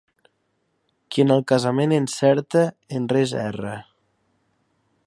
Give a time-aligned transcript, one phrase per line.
[1.15, 2.65] Qui en el casament encerta,
[3.01, 3.77] en res erra.